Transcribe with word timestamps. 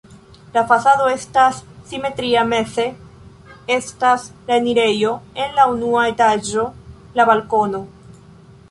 La 0.55 0.61
fasado 0.69 1.09
estas 1.15 1.59
simetria, 1.91 2.41
meze 2.53 2.85
estas 3.77 4.27
la 4.49 4.59
enirejo, 4.63 5.13
en 5.45 5.55
la 5.61 5.69
unua 5.77 6.11
etaĝo 6.15 6.67
la 7.21 7.31
balkono. 7.35 7.87